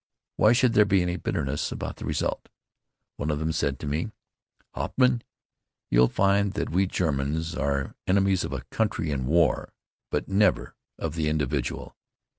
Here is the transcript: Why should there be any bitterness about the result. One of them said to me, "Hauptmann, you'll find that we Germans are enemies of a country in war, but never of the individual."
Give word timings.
Why 0.35 0.51
should 0.51 0.73
there 0.73 0.83
be 0.83 1.03
any 1.03 1.15
bitterness 1.17 1.71
about 1.71 1.97
the 1.97 2.05
result. 2.05 2.49
One 3.17 3.29
of 3.29 3.37
them 3.37 3.51
said 3.51 3.77
to 3.81 3.85
me, 3.85 4.09
"Hauptmann, 4.73 5.21
you'll 5.91 6.07
find 6.07 6.53
that 6.53 6.71
we 6.71 6.87
Germans 6.87 7.53
are 7.53 7.93
enemies 8.07 8.43
of 8.43 8.51
a 8.51 8.61
country 8.71 9.11
in 9.11 9.27
war, 9.27 9.73
but 10.09 10.27
never 10.27 10.73
of 10.97 11.13
the 11.13 11.29
individual." 11.29 11.95